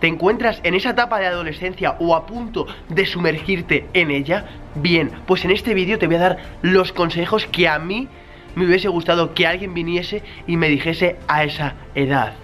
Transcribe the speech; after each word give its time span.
¿Te 0.00 0.08
encuentras 0.08 0.60
en 0.62 0.74
esa 0.74 0.90
etapa 0.90 1.18
de 1.18 1.26
adolescencia 1.26 1.96
o 2.00 2.14
a 2.14 2.26
punto 2.26 2.66
de 2.88 3.06
sumergirte 3.06 3.86
en 3.94 4.10
ella? 4.10 4.44
Bien, 4.74 5.10
pues 5.26 5.44
en 5.44 5.50
este 5.50 5.72
vídeo 5.72 5.98
te 5.98 6.06
voy 6.06 6.16
a 6.16 6.20
dar 6.20 6.38
los 6.60 6.92
consejos 6.92 7.46
que 7.46 7.66
a 7.66 7.78
mí 7.78 8.08
me 8.54 8.66
hubiese 8.66 8.88
gustado 8.88 9.32
que 9.32 9.46
alguien 9.46 9.72
viniese 9.72 10.22
y 10.46 10.58
me 10.58 10.68
dijese 10.68 11.16
a 11.28 11.44
esa 11.44 11.74
edad. 11.94 12.34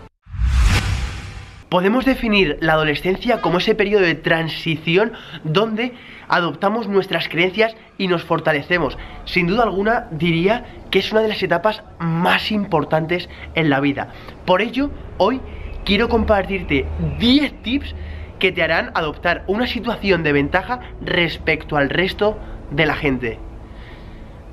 Podemos 1.69 2.05
definir 2.05 2.59
la 2.61 2.75
adolescencia 2.75 3.41
como 3.41 3.59
ese 3.59 3.75
periodo 3.75 4.03
de 4.03 4.15
transición 4.15 5.13
donde 5.43 5.95
adoptamos 6.29 6.87
nuestras 6.87 7.29
creencias 7.29 7.75
y 7.97 8.09
nos 8.09 8.25
fortalecemos. 8.25 8.99
Sin 9.25 9.47
duda 9.47 9.63
alguna 9.63 10.07
diría 10.11 10.67
que 10.91 10.99
es 10.99 11.13
una 11.13 11.23
de 11.23 11.29
las 11.29 11.43
etapas 11.43 11.83
más 11.99 12.51
importantes 12.51 13.31
en 13.55 13.71
la 13.71 13.81
vida. 13.81 14.09
Por 14.45 14.61
ello, 14.61 14.91
hoy 15.17 15.41
quiero 15.85 16.09
compartirte 16.09 16.87
10 17.19 17.63
tips 17.63 17.95
que 18.39 18.53
te 18.53 18.63
harán 18.63 18.91
adoptar 18.95 19.45
una 19.47 19.67
situación 19.67 20.23
de 20.23 20.33
ventaja 20.33 20.81
respecto 21.01 21.77
al 21.77 21.91
resto 21.91 22.39
de 22.71 22.87
la 22.87 22.95
gente. 22.95 23.39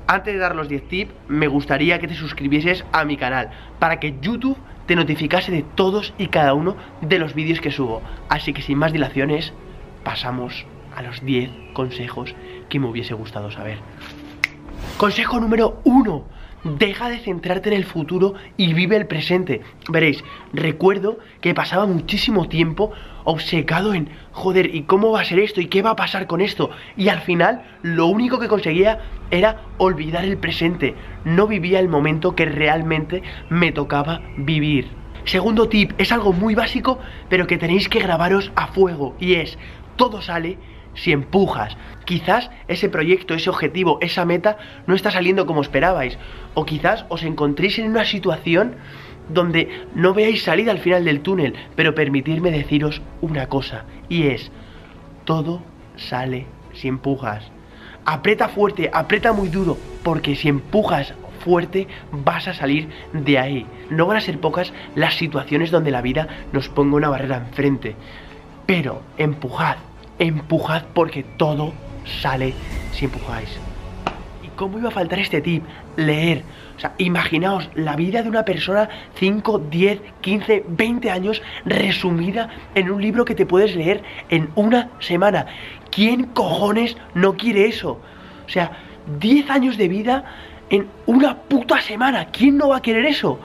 Antes 0.06 0.34
de 0.34 0.40
dar 0.40 0.56
los 0.56 0.68
10 0.68 0.88
tips, 0.88 1.12
me 1.28 1.46
gustaría 1.46 1.98
que 1.98 2.08
te 2.08 2.14
suscribieses 2.14 2.84
a 2.92 3.04
mi 3.04 3.16
canal 3.16 3.50
para 3.78 4.00
que 4.00 4.16
YouTube 4.20 4.58
te 4.86 4.96
notificase 4.96 5.52
de 5.52 5.62
todos 5.62 6.14
y 6.18 6.28
cada 6.28 6.54
uno 6.54 6.76
de 7.00 7.18
los 7.18 7.34
vídeos 7.34 7.60
que 7.60 7.70
subo. 7.70 8.02
Así 8.28 8.52
que 8.52 8.62
sin 8.62 8.78
más 8.78 8.92
dilaciones, 8.92 9.52
pasamos 10.02 10.66
a 10.96 11.02
los 11.02 11.24
10 11.24 11.50
consejos 11.74 12.34
que 12.68 12.80
me 12.80 12.88
hubiese 12.88 13.14
gustado 13.14 13.50
saber. 13.50 13.78
Consejo 14.96 15.38
número 15.38 15.80
1. 15.84 16.24
Deja 16.62 17.08
de 17.08 17.18
centrarte 17.18 17.70
en 17.70 17.76
el 17.76 17.84
futuro 17.84 18.34
y 18.58 18.74
vive 18.74 18.96
el 18.96 19.06
presente. 19.06 19.62
Veréis, 19.88 20.22
recuerdo 20.52 21.18
que 21.40 21.54
pasaba 21.54 21.86
muchísimo 21.86 22.48
tiempo 22.48 22.92
obcecado 23.24 23.94
en, 23.94 24.10
joder, 24.32 24.74
¿y 24.74 24.82
cómo 24.82 25.10
va 25.10 25.22
a 25.22 25.24
ser 25.24 25.38
esto? 25.38 25.62
¿Y 25.62 25.66
qué 25.66 25.80
va 25.80 25.90
a 25.90 25.96
pasar 25.96 26.26
con 26.26 26.42
esto? 26.42 26.70
Y 26.98 27.08
al 27.08 27.20
final 27.20 27.62
lo 27.82 28.06
único 28.06 28.38
que 28.38 28.48
conseguía 28.48 29.00
era 29.30 29.62
olvidar 29.78 30.24
el 30.24 30.36
presente. 30.36 30.94
No 31.24 31.46
vivía 31.46 31.80
el 31.80 31.88
momento 31.88 32.34
que 32.34 32.44
realmente 32.44 33.22
me 33.48 33.72
tocaba 33.72 34.20
vivir. 34.36 34.88
Segundo 35.24 35.68
tip, 35.68 35.92
es 35.96 36.12
algo 36.12 36.34
muy 36.34 36.54
básico, 36.54 36.98
pero 37.30 37.46
que 37.46 37.56
tenéis 37.56 37.88
que 37.88 38.00
grabaros 38.00 38.52
a 38.54 38.66
fuego. 38.66 39.16
Y 39.18 39.34
es, 39.34 39.58
todo 39.96 40.20
sale 40.20 40.58
si 40.94 41.12
empujas. 41.12 41.76
Quizás 42.04 42.50
ese 42.68 42.88
proyecto, 42.88 43.34
ese 43.34 43.50
objetivo, 43.50 43.98
esa 44.00 44.24
meta 44.24 44.58
no 44.86 44.94
está 44.94 45.10
saliendo 45.10 45.46
como 45.46 45.62
esperabais. 45.62 46.18
O 46.54 46.64
quizás 46.64 47.04
os 47.08 47.22
encontréis 47.22 47.78
en 47.78 47.88
una 47.88 48.04
situación 48.04 48.76
donde 49.28 49.86
no 49.94 50.12
veáis 50.12 50.42
salida 50.42 50.72
al 50.72 50.78
final 50.78 51.04
del 51.04 51.20
túnel, 51.20 51.54
pero 51.76 51.94
permitirme 51.94 52.50
deciros 52.50 53.00
una 53.20 53.48
cosa, 53.48 53.84
y 54.08 54.26
es, 54.26 54.50
todo 55.24 55.62
sale 55.96 56.46
si 56.72 56.88
empujas. 56.88 57.50
Aprieta 58.04 58.48
fuerte, 58.48 58.90
aprieta 58.92 59.32
muy 59.32 59.48
duro, 59.48 59.78
porque 60.02 60.34
si 60.34 60.48
empujas 60.48 61.14
fuerte 61.44 61.86
vas 62.10 62.48
a 62.48 62.54
salir 62.54 62.88
de 63.12 63.38
ahí. 63.38 63.66
No 63.88 64.06
van 64.06 64.16
a 64.16 64.20
ser 64.20 64.38
pocas 64.38 64.72
las 64.94 65.14
situaciones 65.14 65.70
donde 65.70 65.90
la 65.90 66.02
vida 66.02 66.28
nos 66.52 66.68
ponga 66.68 66.96
una 66.96 67.08
barrera 67.08 67.38
enfrente. 67.38 67.96
Pero 68.66 69.02
empujad, 69.16 69.76
empujad 70.20 70.84
porque 70.94 71.24
todo 71.24 71.72
sale 72.20 72.54
si 72.92 73.06
empujáis. 73.06 73.48
¿Y 74.44 74.48
cómo 74.56 74.78
iba 74.78 74.88
a 74.88 74.92
faltar 74.92 75.18
este 75.18 75.40
tip? 75.40 75.64
Leer. 75.96 76.44
O 76.76 76.80
sea, 76.80 76.94
imaginaos 76.98 77.68
la 77.74 77.96
vida 77.96 78.22
de 78.22 78.28
una 78.28 78.44
persona 78.44 78.88
5, 79.14 79.58
10, 79.70 80.00
15, 80.20 80.64
20 80.68 81.10
años 81.10 81.42
resumida 81.64 82.48
en 82.74 82.90
un 82.90 83.02
libro 83.02 83.24
que 83.24 83.34
te 83.34 83.46
puedes 83.46 83.74
leer 83.74 84.02
en 84.28 84.50
una 84.54 84.90
semana. 85.00 85.46
¿Quién 85.90 86.24
cojones 86.26 86.96
no 87.14 87.36
quiere 87.36 87.66
eso? 87.66 88.00
O 88.46 88.48
sea, 88.48 88.70
10 89.18 89.50
años 89.50 89.76
de 89.76 89.88
vida 89.88 90.24
en 90.70 90.86
una 91.06 91.36
puta 91.36 91.80
semana. 91.80 92.26
¿Quién 92.26 92.56
no 92.56 92.68
va 92.68 92.76
a 92.76 92.82
querer 92.82 93.06
eso? 93.06 93.38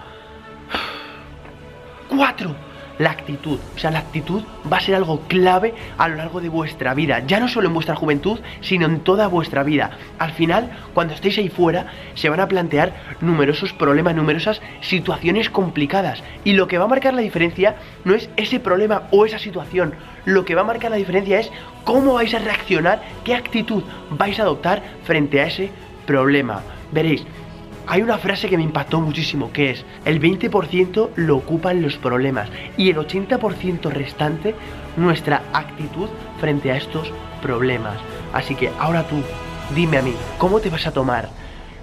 4 2.09 2.64
la 2.97 3.11
actitud. 3.11 3.59
O 3.75 3.79
sea, 3.79 3.91
la 3.91 3.99
actitud 3.99 4.43
va 4.71 4.77
a 4.77 4.81
ser 4.81 4.95
algo 4.95 5.21
clave 5.27 5.73
a 5.97 6.07
lo 6.07 6.15
largo 6.15 6.41
de 6.41 6.49
vuestra 6.49 6.93
vida. 6.93 7.23
Ya 7.25 7.39
no 7.39 7.47
solo 7.47 7.67
en 7.67 7.73
vuestra 7.73 7.95
juventud, 7.95 8.39
sino 8.61 8.85
en 8.85 8.99
toda 9.01 9.27
vuestra 9.27 9.63
vida. 9.63 9.91
Al 10.19 10.31
final, 10.31 10.71
cuando 10.93 11.13
estéis 11.13 11.37
ahí 11.37 11.49
fuera, 11.49 11.87
se 12.13 12.29
van 12.29 12.39
a 12.39 12.47
plantear 12.47 12.93
numerosos 13.21 13.73
problemas, 13.73 14.15
numerosas 14.15 14.61
situaciones 14.81 15.49
complicadas. 15.49 16.23
Y 16.43 16.53
lo 16.53 16.67
que 16.67 16.77
va 16.77 16.85
a 16.85 16.89
marcar 16.89 17.13
la 17.13 17.21
diferencia 17.21 17.75
no 18.03 18.13
es 18.13 18.29
ese 18.37 18.59
problema 18.59 19.03
o 19.11 19.25
esa 19.25 19.39
situación. 19.39 19.93
Lo 20.25 20.45
que 20.45 20.55
va 20.55 20.61
a 20.61 20.65
marcar 20.65 20.91
la 20.91 20.97
diferencia 20.97 21.39
es 21.39 21.51
cómo 21.83 22.13
vais 22.13 22.33
a 22.33 22.39
reaccionar, 22.39 23.01
qué 23.23 23.35
actitud 23.35 23.83
vais 24.09 24.39
a 24.39 24.43
adoptar 24.43 24.81
frente 25.03 25.41
a 25.41 25.47
ese 25.47 25.69
problema. 26.05 26.61
Veréis, 26.91 27.25
hay 27.87 28.01
una 28.01 28.17
frase 28.17 28.49
que 28.49 28.57
me 28.57 28.63
impactó 28.63 28.99
muchísimo, 29.01 29.51
que 29.51 29.71
es, 29.71 29.85
el 30.05 30.21
20% 30.21 31.09
lo 31.15 31.37
ocupan 31.37 31.81
los 31.81 31.97
problemas 31.97 32.49
y 32.77 32.89
el 32.89 32.97
80% 32.97 33.89
restante 33.91 34.55
nuestra 34.97 35.41
actitud 35.53 36.09
frente 36.39 36.71
a 36.71 36.77
estos 36.77 37.11
problemas. 37.41 37.97
Así 38.33 38.55
que 38.55 38.69
ahora 38.79 39.03
tú, 39.03 39.17
dime 39.75 39.97
a 39.97 40.01
mí, 40.01 40.13
¿cómo 40.37 40.59
te 40.59 40.69
vas 40.69 40.87
a 40.87 40.91
tomar 40.91 41.29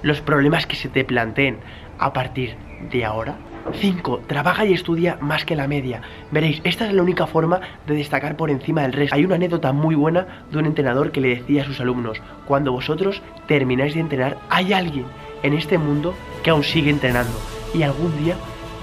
los 0.02 0.20
problemas 0.20 0.66
que 0.66 0.76
se 0.76 0.88
te 0.88 1.04
planteen 1.04 1.58
a 1.98 2.12
partir 2.12 2.56
de 2.90 3.04
ahora? 3.04 3.36
5. 3.72 4.22
Trabaja 4.26 4.64
y 4.64 4.72
estudia 4.72 5.18
más 5.20 5.44
que 5.44 5.54
la 5.54 5.68
media. 5.68 6.02
Veréis, 6.32 6.60
esta 6.64 6.86
es 6.86 6.92
la 6.92 7.02
única 7.02 7.28
forma 7.28 7.60
de 7.86 7.94
destacar 7.94 8.36
por 8.36 8.50
encima 8.50 8.82
del 8.82 8.92
resto. 8.92 9.14
Hay 9.14 9.24
una 9.24 9.36
anécdota 9.36 9.72
muy 9.72 9.94
buena 9.94 10.44
de 10.50 10.58
un 10.58 10.66
entrenador 10.66 11.12
que 11.12 11.20
le 11.20 11.36
decía 11.36 11.62
a 11.62 11.66
sus 11.66 11.80
alumnos, 11.80 12.20
cuando 12.46 12.72
vosotros 12.72 13.22
termináis 13.46 13.94
de 13.94 14.00
entrenar, 14.00 14.36
hay 14.50 14.72
alguien 14.72 15.06
en 15.42 15.54
este 15.54 15.78
mundo 15.78 16.14
que 16.42 16.50
aún 16.50 16.64
sigue 16.64 16.90
entrenando 16.90 17.38
y 17.74 17.82
algún 17.82 18.16
día 18.22 18.36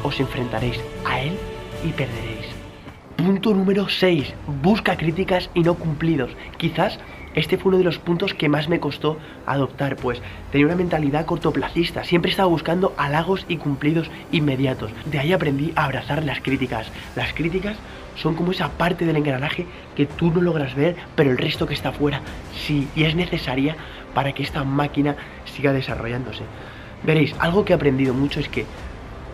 os 0.04 0.20
enfrentaréis 0.20 0.80
a 1.06 1.22
él 1.22 1.38
y 1.84 1.90
perderéis. 1.90 2.48
Punto 3.16 3.54
número 3.54 3.90
6. 3.90 4.34
Busca 4.62 4.96
críticas 4.96 5.50
y 5.54 5.62
no 5.62 5.76
cumplidos. 5.76 6.32
Quizás 6.58 7.00
este 7.36 7.58
fue 7.58 7.70
uno 7.70 7.78
de 7.78 7.84
los 7.84 8.00
puntos 8.00 8.34
que 8.34 8.50
más 8.50 8.70
me 8.70 8.80
costó 8.80 9.18
adoptar, 9.46 9.96
pues 9.96 10.22
tenía 10.52 10.68
una 10.68 10.76
mentalidad 10.76 11.26
cortoplacista, 11.26 12.04
siempre 12.04 12.32
estaba 12.32 12.50
buscando 12.50 12.94
halagos 12.98 13.46
y 13.48 13.58
cumplidos 13.58 14.10
inmediatos. 14.32 14.92
De 15.06 15.20
ahí 15.20 15.34
aprendí 15.34 15.72
a 15.76 15.86
abrazar 15.86 16.24
las 16.24 16.42
críticas. 16.42 16.88
Las 17.16 17.34
críticas 17.34 17.78
son 18.16 18.36
como 18.36 18.52
esa 18.52 18.70
parte 18.70 19.06
del 19.06 19.16
engranaje 19.16 19.66
que 19.96 20.06
tú 20.06 20.32
no 20.32 20.42
logras 20.42 20.76
ver, 20.76 20.96
pero 21.16 21.32
el 21.32 21.38
resto 21.38 21.68
que 21.68 21.74
está 21.74 21.90
afuera 21.90 22.22
sí, 22.66 22.88
y 22.96 23.04
es 23.04 23.16
necesaria 23.16 23.76
para 24.14 24.34
que 24.34 24.44
esta 24.44 24.64
máquina 24.64 25.16
siga 25.46 25.72
desarrollándose. 25.72 26.44
Veréis, 27.04 27.34
algo 27.40 27.64
que 27.64 27.74
he 27.74 27.76
aprendido 27.76 28.14
mucho 28.14 28.40
es 28.40 28.50
que 28.50 28.66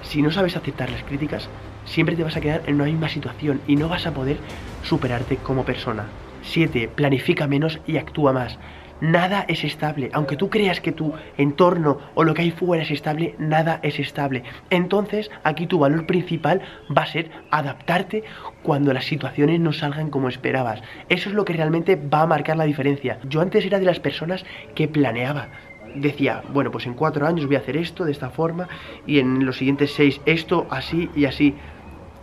si 0.04 0.22
no 0.22 0.32
sabes 0.32 0.56
aceptar 0.56 0.90
las 0.92 1.04
críticas, 1.04 1.50
siempre 1.86 2.16
te 2.16 2.24
vas 2.24 2.36
a 2.36 2.42
quedar 2.42 2.62
en 2.68 2.76
una 2.76 2.86
misma 2.86 3.10
situación 3.10 3.62
y 3.68 3.76
no 3.76 3.90
vas 3.90 4.06
a 4.06 4.14
poder 4.14 4.38
superarte 4.84 5.38
como 5.38 5.66
persona. 5.66 6.06
7. 6.46 6.90
Planifica 6.96 7.48
menos 7.48 7.80
y 7.86 7.98
actúa 7.98 8.34
más. 8.34 8.58
Nada 9.02 9.44
es 9.50 9.66
estable. 9.66 10.10
Aunque 10.14 10.38
tú 10.38 10.50
creas 10.50 10.80
que 10.80 10.94
tu 10.94 11.14
entorno 11.38 11.98
o 12.14 12.24
lo 12.24 12.34
que 12.34 12.44
hay 12.44 12.52
fuera 12.52 12.84
es 12.84 12.92
estable, 12.92 13.36
nada 13.38 13.80
es 13.84 14.00
estable. 14.00 14.44
Entonces, 14.70 15.30
aquí 15.44 15.68
tu 15.68 15.80
valor 15.80 16.06
principal 16.06 16.62
va 16.96 17.02
a 17.02 17.08
ser 17.08 17.30
adaptarte 17.52 18.24
cuando 18.64 18.94
las 18.94 19.06
situaciones 19.06 19.60
no 19.60 19.74
salgan 19.74 20.10
como 20.10 20.30
esperabas. 20.30 20.82
Eso 21.10 21.30
es 21.30 21.36
lo 21.36 21.44
que 21.44 21.54
realmente 21.54 21.98
va 21.98 22.22
a 22.22 22.28
marcar 22.28 22.56
la 22.56 22.64
diferencia. 22.64 23.20
Yo 23.28 23.42
antes 23.42 23.66
era 23.66 23.80
de 23.80 23.86
las 23.86 24.00
personas 24.00 24.46
que 24.76 24.88
planeaba 24.88 25.50
decía, 25.96 26.44
bueno, 26.54 26.72
pues 26.72 26.86
en 26.86 26.94
cuatro 26.94 27.26
años 27.26 27.46
voy 27.48 27.56
a 27.56 27.60
hacer 27.60 27.78
esto 27.78 28.06
de 28.06 28.12
esta 28.12 28.30
forma 28.30 28.68
y 29.08 29.20
en 29.20 29.46
los 29.46 29.58
siguientes 29.58 29.94
seis 29.94 30.20
esto, 30.26 30.68
así 30.70 31.10
y 31.16 31.26
así. 31.26 31.56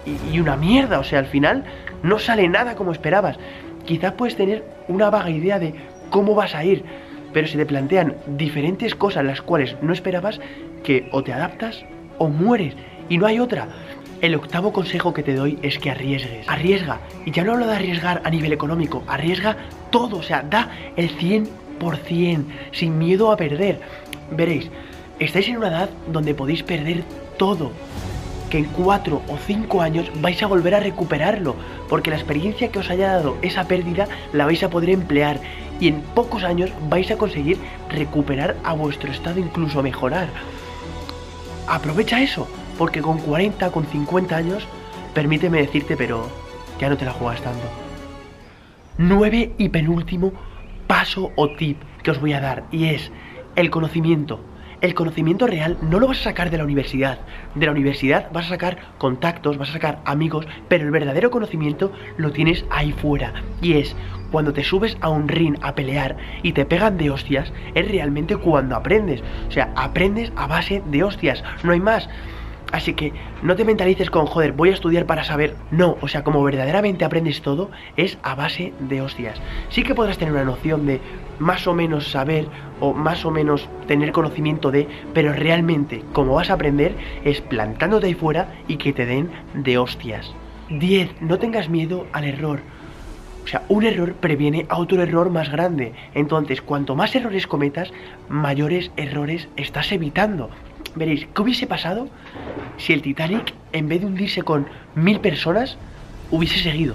Y, 0.05 0.35
y, 0.35 0.41
una 0.41 0.57
mierda, 0.57 0.99
o 0.99 1.05
sea, 1.05 1.21
al 1.21 1.27
final 1.27 1.65
no 2.03 2.19
sale 2.19 2.49
nada 2.49 2.75
como 2.75 2.93
esperabas. 2.93 3.39
Quizás 3.87 4.13
puedes 4.13 4.37
tener 4.37 4.65
una 4.89 5.11
vaga 5.11 5.31
idea 5.31 5.59
de 5.59 5.75
cómo 6.11 6.35
vas 6.35 6.55
a 6.55 6.65
ir, 6.65 6.85
pero 7.33 7.47
se 7.47 7.59
te 7.59 7.67
plantean 7.67 8.17
diferentes 8.27 8.95
cosas 8.95 9.25
las 9.25 9.43
cuales 9.43 9.77
no 9.83 9.93
esperabas 9.93 10.41
que 10.85 11.09
o 11.13 11.23
te 11.23 11.33
adaptas 11.33 11.85
o 12.19 12.29
mueres 12.29 12.75
y 13.09 13.19
no 13.19 13.27
hay 13.27 13.39
otra. 13.39 13.69
El 14.21 14.37
octavo 14.37 14.73
consejo 14.73 15.13
que 15.13 15.25
te 15.25 15.35
doy 15.35 15.59
es 15.63 15.79
que 15.79 15.91
arriesgues. 15.91 16.49
Arriesga. 16.49 17.01
Y 17.27 17.33
ya 17.33 17.43
no 17.43 17.53
hablo 17.53 17.67
de 17.67 17.75
arriesgar 17.75 18.23
a 18.25 18.31
nivel 18.31 18.53
económico, 18.53 19.03
arriesga 19.09 19.57
todo, 19.91 20.19
o 20.19 20.23
sea, 20.23 20.43
da 20.43 20.71
el 20.97 21.11
100% 21.19 22.45
sin 22.71 22.99
miedo 22.99 23.33
a 23.33 23.37
perder. 23.37 23.81
Veréis, 24.31 24.71
estáis 25.19 25.49
en 25.49 25.57
una 25.57 25.69
edad 25.69 25.91
donde 26.13 26.35
podéis 26.35 26.63
perder 26.63 27.03
todo 27.37 27.73
que 28.53 28.59
en 28.59 28.67
4 28.67 29.23
o 29.29 29.39
5 29.39 29.81
años 29.81 30.13
vais 30.21 30.43
a 30.43 30.47
volver 30.47 30.75
a 30.75 30.81
recuperarlo, 30.81 31.57
porque 31.89 32.11
la 32.11 32.17
experiencia 32.17 32.71
que 32.71 32.81
os 32.81 32.91
haya 32.91 33.13
dado 33.13 33.39
esa 33.41 33.65
pérdida 33.65 34.09
la 34.35 34.45
vais 34.45 34.63
a 34.63 34.69
poder 34.69 34.91
emplear 34.91 35.41
y 35.81 35.89
en 35.89 36.03
pocos 36.03 36.45
años 36.45 36.71
vais 36.91 37.11
a 37.11 37.17
conseguir 37.17 37.57
recuperar 37.89 38.55
a 38.63 38.75
vuestro 38.75 39.11
estado, 39.11 39.41
incluso 39.41 39.83
mejorar. 39.83 40.29
Aprovecha 41.67 42.21
eso, 42.21 42.47
porque 42.77 43.01
con 43.01 43.21
40, 43.21 43.73
con 43.73 43.87
50 43.87 44.37
años, 44.37 44.69
permíteme 45.15 45.63
decirte, 45.63 45.97
pero 45.97 46.29
ya 46.79 46.91
no 46.91 46.99
te 46.99 47.07
la 47.07 47.13
juegas 47.13 47.41
tanto. 47.41 47.67
Nueve 48.99 49.55
y 49.57 49.71
penúltimo 49.71 50.35
paso 50.87 51.33
o 51.37 51.49
tip 51.53 51.81
que 52.03 52.11
os 52.11 52.21
voy 52.21 52.35
a 52.35 52.41
dar 52.43 52.65
y 52.71 52.89
es 52.89 53.11
el 53.57 53.71
conocimiento. 53.71 54.41
El 54.83 54.95
conocimiento 54.95 55.47
real 55.47 55.79
no 55.81 56.01
lo 56.01 56.09
vas 56.09 56.19
a 56.19 56.25
sacar 56.25 56.51
de 56.51 56.59
la 56.59 56.65
universidad. 56.65 57.21
De 57.55 57.67
la 57.67 57.73
universidad 57.73 58.33
vas 58.33 58.47
a 58.47 58.49
sacar 58.49 58.79
contactos, 58.99 59.57
vas 59.57 59.71
a 59.71 59.75
sacar 59.75 60.01
amigos, 60.05 60.45
pero 60.67 60.85
el 60.85 60.91
verdadero 60.91 61.31
conocimiento 61.31 61.93
lo 62.17 62.33
tienes 62.33 62.65
ahí 62.69 62.91
fuera. 62.91 63.33
Y 63.61 63.75
es 63.75 63.95
cuando 64.33 64.53
te 64.53 64.65
subes 64.65 64.97
a 65.01 65.09
un 65.09 65.29
ring 65.29 65.57
a 65.63 65.77
pelear 65.77 66.17
y 66.43 66.51
te 66.51 66.65
pegan 66.65 66.99
de 66.99 67.11
hostias, 67.11 67.53
es 67.77 67.89
realmente 67.89 68.37
cuando 68.37 68.75
aprendes. 68.75 69.23
O 69.47 69.53
sea, 69.53 69.73
aprendes 69.77 70.33
a 70.35 70.49
base 70.49 70.83
de 70.87 71.05
hostias, 71.05 71.45
no 71.63 71.71
hay 71.71 71.81
más. 71.81 72.09
Así 72.73 72.95
que 72.95 73.13
no 73.43 73.55
te 73.55 73.67
mentalices 73.67 74.11
con, 74.11 74.27
joder, 74.27 74.53
voy 74.53 74.71
a 74.71 74.75
estudiar 74.75 75.05
para 75.05 75.25
saber. 75.25 75.55
No, 75.71 75.99
o 76.01 76.09
sea, 76.09 76.25
como 76.25 76.43
verdaderamente 76.43 77.05
aprendes 77.05 77.43
todo, 77.43 77.71
es 77.97 78.19
a 78.23 78.35
base 78.35 78.73
de 78.81 79.03
hostias. 79.03 79.39
Sí 79.69 79.83
que 79.83 79.95
podrás 79.95 80.17
tener 80.17 80.33
una 80.33 80.45
noción 80.45 80.87
de 80.87 81.01
más 81.39 81.67
o 81.67 81.75
menos 81.75 82.11
saber 82.11 82.47
o 82.81 82.95
más 82.95 83.25
o 83.27 83.31
menos 83.31 83.69
tener 83.87 84.11
conocimiento 84.13 84.71
de, 84.71 84.89
pero 85.13 85.35
realmente, 85.35 86.03
como 86.15 86.35
vas 86.35 86.51
a 86.51 86.55
aprender, 86.55 86.95
es 87.25 87.43
plantándote 87.43 88.07
ahí 88.07 88.15
fuera 88.15 88.49
y 88.69 88.79
que 88.79 88.95
te 88.95 89.05
den 89.05 89.31
de 89.53 89.77
hostias. 89.77 90.33
10. 90.71 91.21
No 91.21 91.39
tengas 91.39 91.69
miedo 91.69 92.07
al 92.13 92.25
error. 92.25 92.61
O 93.45 93.49
sea, 93.49 93.65
un 93.69 93.85
error 93.85 94.15
previene 94.15 94.67
a 94.69 94.79
otro 94.79 95.03
error 95.03 95.29
más 95.29 95.51
grande. 95.51 95.93
Entonces, 96.15 96.63
cuanto 96.63 96.95
más 96.95 97.15
errores 97.15 97.47
cometas, 97.47 97.93
mayores 98.29 98.93
errores 98.97 99.49
estás 99.57 99.93
evitando. 99.93 100.49
Veréis, 100.95 101.27
¿qué 101.35 101.43
hubiese 101.43 101.67
pasado 101.67 102.09
si 102.77 102.93
el 102.93 103.03
Titanic, 103.03 103.55
en 103.73 103.89
vez 103.89 104.01
de 104.01 104.07
hundirse 104.07 104.43
con 104.43 104.67
mil 104.95 105.21
personas, 105.21 105.77
hubiese 106.31 106.59
seguido? 106.59 106.95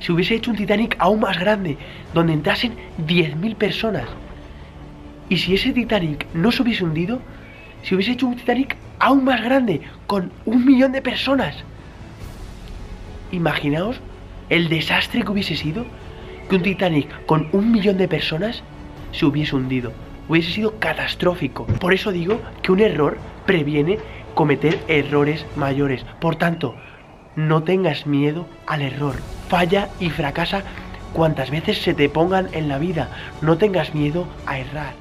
Si 0.00 0.12
hubiese 0.12 0.34
hecho 0.34 0.50
un 0.50 0.56
Titanic 0.56 0.96
aún 0.98 1.20
más 1.20 1.38
grande, 1.38 1.76
donde 2.14 2.32
entrasen 2.32 2.74
diez 2.98 3.36
mil 3.36 3.56
personas. 3.56 4.04
Y 5.28 5.38
si 5.38 5.54
ese 5.54 5.72
Titanic 5.72 6.26
no 6.34 6.50
se 6.52 6.62
hubiese 6.62 6.84
hundido, 6.84 7.20
si 7.82 7.94
hubiese 7.94 8.12
hecho 8.12 8.26
un 8.26 8.36
Titanic 8.36 8.76
aún 8.98 9.24
más 9.24 9.42
grande, 9.42 9.82
con 10.06 10.32
un 10.44 10.64
millón 10.64 10.92
de 10.92 11.02
personas. 11.02 11.56
Imaginaos 13.32 14.00
el 14.48 14.68
desastre 14.68 15.22
que 15.22 15.30
hubiese 15.30 15.56
sido 15.56 15.84
que 16.48 16.56
un 16.56 16.62
Titanic 16.62 17.26
con 17.26 17.48
un 17.52 17.70
millón 17.70 17.98
de 17.98 18.08
personas 18.08 18.62
se 19.12 19.24
hubiese 19.24 19.54
hundido 19.54 19.92
hubiese 20.30 20.52
sido 20.52 20.78
catastrófico. 20.78 21.66
Por 21.66 21.92
eso 21.92 22.12
digo 22.12 22.40
que 22.62 22.70
un 22.70 22.78
error 22.78 23.18
previene 23.46 23.98
cometer 24.40 24.78
errores 24.88 25.44
mayores. 25.54 26.06
Por 26.18 26.36
tanto, 26.36 26.74
no 27.36 27.62
tengas 27.62 28.06
miedo 28.06 28.46
al 28.66 28.80
error. 28.80 29.16
Falla 29.50 29.90
y 30.00 30.08
fracasa 30.08 30.62
cuantas 31.12 31.50
veces 31.50 31.76
se 31.82 31.92
te 31.92 32.08
pongan 32.08 32.48
en 32.52 32.66
la 32.66 32.78
vida. 32.78 33.10
No 33.42 33.58
tengas 33.58 33.94
miedo 33.94 34.26
a 34.46 34.58
errar. 34.58 34.94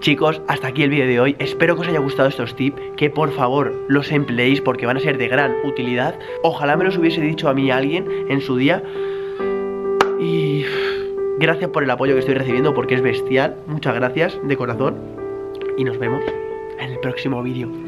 Chicos, 0.00 0.42
hasta 0.48 0.66
aquí 0.66 0.82
el 0.82 0.90
vídeo 0.90 1.06
de 1.06 1.20
hoy. 1.20 1.36
Espero 1.38 1.76
que 1.76 1.82
os 1.82 1.86
haya 1.86 2.00
gustado 2.00 2.28
estos 2.28 2.56
tips, 2.56 2.82
que 2.96 3.10
por 3.10 3.30
favor 3.30 3.72
los 3.86 4.10
empleéis 4.10 4.60
porque 4.60 4.86
van 4.86 4.96
a 4.96 5.00
ser 5.00 5.16
de 5.16 5.28
gran 5.28 5.54
utilidad. 5.64 6.18
Ojalá 6.42 6.76
me 6.76 6.82
los 6.82 6.98
hubiese 6.98 7.20
dicho 7.20 7.48
a 7.48 7.54
mí 7.54 7.70
alguien 7.70 8.08
en 8.28 8.40
su 8.40 8.56
día. 8.56 8.82
Y 10.18 10.64
Gracias 11.38 11.70
por 11.70 11.84
el 11.84 11.90
apoyo 11.90 12.14
que 12.14 12.20
estoy 12.20 12.34
recibiendo 12.34 12.74
porque 12.74 12.94
es 12.94 13.02
bestial. 13.02 13.56
Muchas 13.68 13.94
gracias 13.94 14.36
de 14.42 14.56
corazón. 14.56 14.96
Y 15.76 15.84
nos 15.84 15.96
vemos 15.98 16.24
en 16.80 16.90
el 16.90 16.98
próximo 16.98 17.40
vídeo. 17.42 17.83